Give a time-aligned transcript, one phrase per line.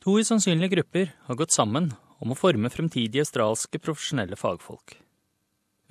[0.00, 1.90] To usannsynlige grupper har gått sammen
[2.24, 4.94] om å forme fremtidige australske profesjonelle fagfolk.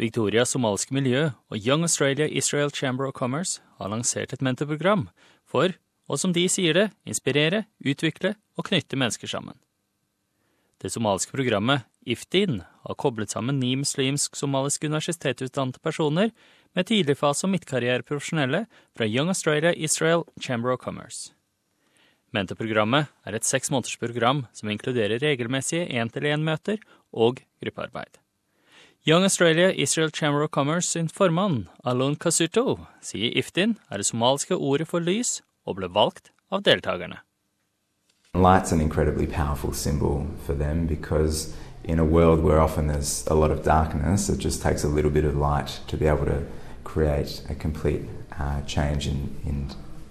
[0.01, 5.09] Victorias somaliske miljø og Young Australia Israel Chamber of Commerce har lansert et mentorprogram
[5.45, 5.77] for,
[6.09, 9.59] og som de sier det, inspirere, utvikle og knytte mennesker sammen.
[10.81, 16.31] Det somaliske programmet IFTIN har koblet sammen ni muslimsk-somaliske universitetsutdannede personer
[16.73, 18.66] med tidligfase- og midtkarriereprofesjonelle
[18.98, 21.35] fra Young Australia Israel Chamber of Commerce.
[22.35, 26.77] Mentorprogrammet er et seks måneders program som inkluderer regelmessige én-til-én-møter
[27.13, 28.20] og gruppearbeid.
[29.07, 34.55] Young Australia Israel Chamber of Commerce sin formann, Alon Kasuto, sier Iftin er det somaliske
[34.55, 37.23] ordet for lys, og ble valgt av deltakerne.
[38.35, 43.34] Light's an incredibly powerful symbol for them because in a world where often there's a
[43.34, 46.43] lot of darkness, it just takes a little bit of light to be able to
[46.84, 48.01] create a complete
[48.39, 49.70] uh, change in, in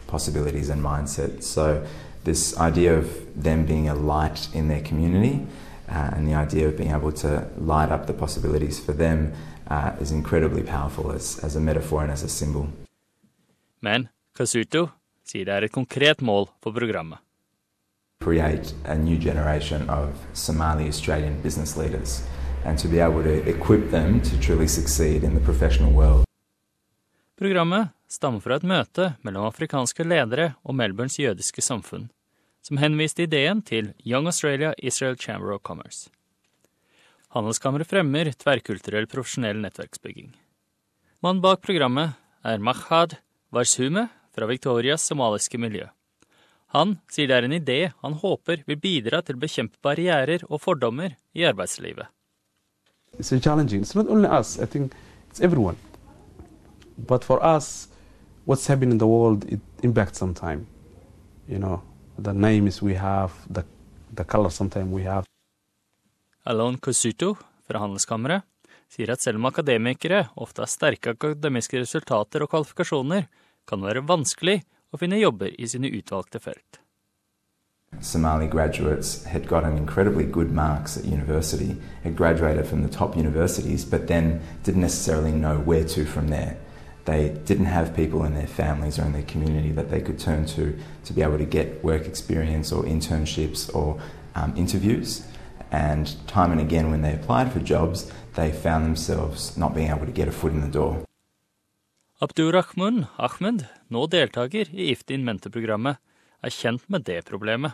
[0.08, 1.42] possibilities and mindset.
[1.42, 1.86] So
[2.28, 3.06] this idea of
[3.42, 5.34] them being a light in their community
[5.88, 9.32] uh, and the idea of being able to light up the possibilities for them
[9.70, 12.66] uh, is incredibly powerful as, as a metaphor and as a symbol.
[13.80, 14.90] Men Kasuto
[15.24, 17.18] sier det er et konkret mål for programmet.
[18.20, 22.22] Create a new generation of Somali Australian business leaders
[22.64, 26.24] and to be able to equip them to truly succeed in the professional world.
[27.38, 32.08] Programmet stammer fra et møte mellom afrikanske ledere og Melbournes jødiske samfunn,
[32.68, 36.10] som henviste ideen til Young Australia Israel Chamber of Commerce.
[37.32, 40.34] Handelskammeret fremmer tverrkulturell profesjonell nettverksbygging.
[41.24, 43.16] Mannen bak programmet er Mahad
[43.52, 45.88] Warsume fra Victorias somaliske miljø.
[46.76, 50.60] Han sier det er en idé han håper vil bidra til å bekjempe barrierer og
[50.60, 52.12] fordommer i arbeidslivet.
[53.16, 53.80] It's challenging.
[53.80, 54.58] It's not only us.
[54.58, 54.92] I think
[55.30, 55.76] it's everyone.
[56.98, 57.88] But for us,
[58.44, 60.66] what's happening in the world it impacts sometime.
[61.48, 61.80] You know,
[62.18, 63.64] the names we have, the
[64.16, 65.24] the color sometimes we have.
[66.44, 68.42] Alon Kosuto fra Handelskammeret
[68.88, 73.26] sier at selv om akademikere ofte har sterke akademiske resultater og kvalifikasjoner,
[73.68, 74.62] kan det være vanskelig
[74.92, 76.80] å finne jobber i sine utvalgte felt.
[78.00, 83.84] Somali graduates had gotten incredibly good marks at university, had graduated from the top universities,
[83.84, 86.56] but then didn't necessarily know where to from there.
[87.08, 90.44] They didn't have people in their families or in their community that they could turn
[90.56, 90.64] to
[91.06, 93.88] to be able to get work experience or internships or
[94.34, 95.22] um, interviews.
[95.70, 100.04] And time and again, when they applied for jobs, they found themselves not being able
[100.04, 101.04] to get a foot in the door.
[102.20, 105.96] Abdurrahman Ahmed, nå deltaker i Iftin mentorprogrammet,
[106.44, 107.72] er kjent med det problemet.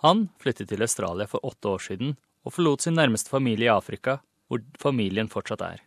[0.00, 4.22] Han flyttet til Australia for åtte år siden og forlot sin nærmeste familie i Afrika,
[4.48, 5.84] hvor familien fortsatt er.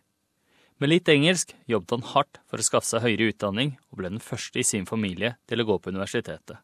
[0.78, 4.22] Med litt engelsk jobbet han hardt for å skaffe seg høyere utdanning, og ble den
[4.22, 6.60] første i sin familie til å gå på universitetet.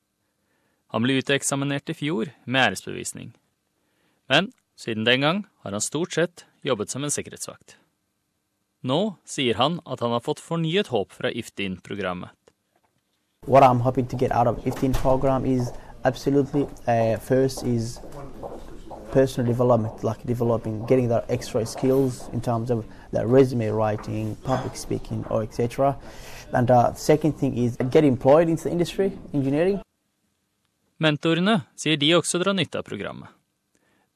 [0.94, 3.32] Han ble uteksaminert i fjor med æresbevisning.
[4.30, 7.75] Men siden den gang har han stort sett jobbet som en sikkerhetsvakt.
[8.86, 12.31] Nå sier han at han har fått fornyet håp fra IFTIN-programmet.
[13.46, 15.72] What I'm hoping to get out of IFTIN program is
[16.04, 17.98] absolutely uh, first is
[19.14, 24.76] personal development, like developing, getting the extra skills in terms of their resume writing, public
[24.76, 25.97] speaking, or etc.
[26.52, 29.80] And uh, second thing is get employed into the industry, engineering.
[30.98, 33.30] Mentorene sier de også drar nytte av programmet.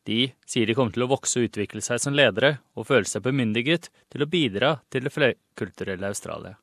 [0.08, 3.22] De sier de kommer til å vokse og utvikle seg som ledere og føle seg
[3.26, 6.54] bemyndiget til å bidra til det flerkulturelle Australia.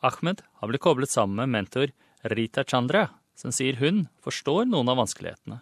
[0.00, 1.92] Ahmed har blitt koblet sammen med mentor
[2.32, 5.60] Rita Chandra, som sier hun forstår noen av vanskelighetene.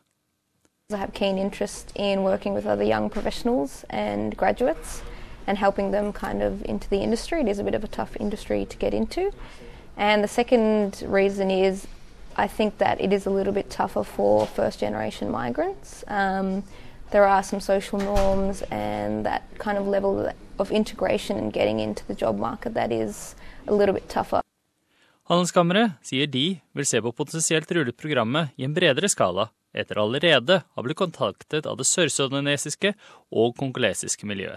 [0.90, 5.02] I have keen interest in working with other young professionals and graduates
[5.46, 7.42] and helping them kind of into the industry.
[7.42, 9.30] It is a bit of a tough industry to get into.
[9.98, 11.86] And the second reason is
[12.36, 16.04] I think that it is a little bit tougher for first generation migrants.
[16.08, 16.64] Um,
[17.10, 22.02] there are some social norms and that kind of level of integration and getting into
[22.06, 23.34] the job market that is
[23.66, 24.40] a little bit tougher.
[25.28, 30.62] Handelskammeret sier de vil se på potensielt rullet programmet i en bredere skala, etter allerede
[30.64, 32.94] har blitt kontaktet av det sørsudanesiske
[33.36, 34.56] og kongolesiske miljøet.